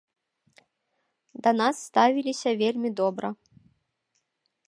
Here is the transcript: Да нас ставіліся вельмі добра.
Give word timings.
Да 1.47 1.53
нас 1.59 1.75
ставіліся 1.89 2.49
вельмі 2.61 2.89
добра. 3.01 3.29